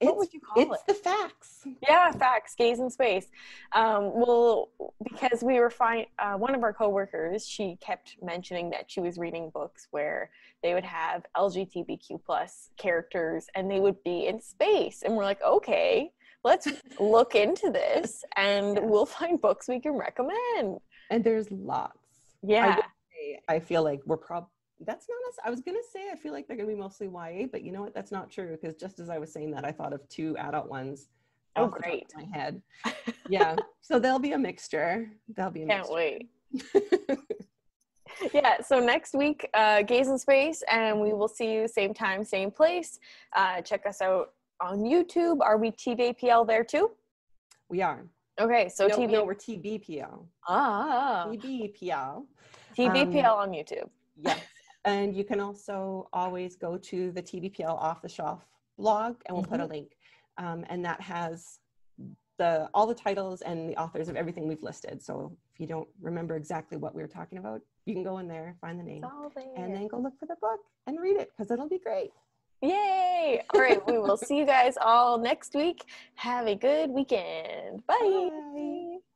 what 0.00 0.16
would 0.16 0.32
you 0.32 0.40
call 0.40 0.62
it's 0.62 0.70
it? 0.70 0.78
It's 0.88 1.02
the 1.02 1.10
facts. 1.10 1.66
Yeah, 1.82 2.10
facts. 2.12 2.54
Gays 2.54 2.80
in 2.80 2.88
space. 2.90 3.26
Um, 3.72 4.12
well, 4.14 4.70
because 5.02 5.42
we 5.42 5.60
were 5.60 5.70
fine. 5.70 6.06
Uh, 6.18 6.34
one 6.34 6.54
of 6.54 6.62
our 6.62 6.72
coworkers, 6.72 7.46
she 7.46 7.76
kept 7.80 8.16
mentioning 8.22 8.70
that 8.70 8.90
she 8.90 9.00
was 9.00 9.18
reading 9.18 9.50
books 9.50 9.88
where 9.90 10.30
they 10.62 10.72
would 10.72 10.84
have 10.84 11.24
LGBTQ 11.36 12.24
plus 12.24 12.70
characters 12.78 13.46
and 13.54 13.70
they 13.70 13.80
would 13.80 14.02
be 14.02 14.26
in 14.26 14.40
space, 14.40 15.02
and 15.02 15.14
we're 15.14 15.24
like, 15.24 15.42
okay, 15.42 16.12
let's 16.44 16.68
look 16.98 17.34
into 17.34 17.70
this 17.70 18.24
and 18.36 18.76
yes. 18.76 18.84
we'll 18.84 19.06
find 19.06 19.40
books 19.40 19.68
we 19.68 19.80
can 19.80 19.92
recommend. 19.92 20.78
And 21.10 21.24
there's 21.24 21.50
lots. 21.50 21.98
Yeah. 22.42 22.78
I, 23.48 23.54
I 23.54 23.60
feel 23.60 23.82
like 23.82 24.00
we're 24.06 24.16
probably 24.16 24.48
that's 24.86 25.06
not 25.08 25.18
us. 25.28 25.38
I 25.44 25.50
was 25.50 25.60
gonna 25.60 25.78
say 25.92 26.08
I 26.10 26.16
feel 26.16 26.32
like 26.32 26.48
they're 26.48 26.56
gonna 26.56 26.68
be 26.68 26.74
mostly 26.74 27.06
YA, 27.06 27.46
but 27.50 27.62
you 27.62 27.72
know 27.72 27.82
what? 27.82 27.94
That's 27.94 28.10
not 28.10 28.30
true 28.30 28.56
because 28.60 28.76
just 28.76 28.98
as 28.98 29.10
I 29.10 29.18
was 29.18 29.32
saying 29.32 29.50
that, 29.52 29.64
I 29.64 29.72
thought 29.72 29.92
of 29.92 30.08
two 30.08 30.36
adult 30.38 30.68
ones. 30.68 31.08
Oh, 31.56 31.66
great! 31.66 32.10
my 32.16 32.24
head. 32.32 32.62
yeah, 33.28 33.56
so 33.80 33.98
there'll 33.98 34.18
be 34.18 34.32
a 34.32 34.38
mixture. 34.38 35.10
There'll 35.28 35.50
be 35.50 35.64
a 35.64 35.66
Can't 35.66 35.90
mixture. 35.90 35.94
wait. 35.94 37.18
yeah. 38.32 38.60
So 38.62 38.80
next 38.80 39.14
week, 39.14 39.48
uh, 39.52 39.82
Gays 39.82 40.08
in 40.08 40.18
Space, 40.18 40.62
and 40.70 41.00
we 41.00 41.12
will 41.12 41.28
see 41.28 41.52
you 41.52 41.68
same 41.68 41.92
time, 41.92 42.24
same 42.24 42.50
place. 42.50 42.98
Uh, 43.34 43.60
check 43.60 43.84
us 43.84 44.00
out 44.00 44.32
on 44.60 44.80
YouTube. 44.80 45.38
Are 45.40 45.56
we 45.56 45.70
TBPL 45.72 46.46
there 46.46 46.64
too? 46.64 46.90
We 47.68 47.82
are. 47.82 48.04
Okay, 48.40 48.68
so 48.68 48.86
no, 48.86 48.96
TV. 48.96 49.10
No, 49.10 49.24
we're 49.24 49.34
TBPL. 49.34 50.24
Ah. 50.48 51.26
TBPL. 51.28 52.24
TBPL 52.76 53.24
um, 53.24 53.38
on 53.38 53.50
YouTube. 53.50 53.88
Yes. 54.16 54.40
and 54.84 55.14
you 55.14 55.24
can 55.24 55.40
also 55.40 56.08
always 56.12 56.56
go 56.56 56.76
to 56.78 57.10
the 57.12 57.22
TBPL 57.22 57.68
off 57.68 58.02
the 58.02 58.08
shelf 58.08 58.46
blog 58.78 59.16
and 59.26 59.36
we'll 59.36 59.42
mm-hmm. 59.42 59.52
put 59.52 59.60
a 59.60 59.64
mm-hmm. 59.64 59.72
link. 59.72 59.96
Um, 60.38 60.64
and 60.68 60.84
that 60.84 61.00
has 61.00 61.58
the 62.38 62.70
all 62.72 62.86
the 62.86 62.94
titles 62.94 63.42
and 63.42 63.68
the 63.68 63.76
authors 63.76 64.08
of 64.08 64.16
everything 64.16 64.48
we've 64.48 64.62
listed. 64.62 65.02
So 65.02 65.36
if 65.52 65.60
you 65.60 65.66
don't 65.66 65.88
remember 66.00 66.36
exactly 66.36 66.78
what 66.78 66.94
we 66.94 67.02
were 67.02 67.08
talking 67.08 67.36
about, 67.36 67.60
you 67.84 67.92
can 67.92 68.02
go 68.02 68.18
in 68.18 68.26
there, 68.26 68.56
find 68.60 68.80
the 68.80 68.84
name, 68.84 69.04
and 69.56 69.74
then 69.74 69.86
go 69.88 69.98
look 69.98 70.18
for 70.18 70.26
the 70.26 70.36
book 70.40 70.60
and 70.86 70.98
read 70.98 71.16
it 71.16 71.30
because 71.30 71.50
it'll 71.50 71.68
be 71.68 71.78
great. 71.78 72.10
Yay! 72.62 73.42
All 73.54 73.60
right, 73.60 73.86
we 73.86 73.98
will 73.98 74.16
see 74.16 74.36
you 74.36 74.44
guys 74.44 74.76
all 74.80 75.18
next 75.18 75.54
week. 75.54 75.84
Have 76.16 76.46
a 76.46 76.54
good 76.54 76.90
weekend. 76.90 77.86
Bye. 77.86 77.96
Bye. 78.00 79.09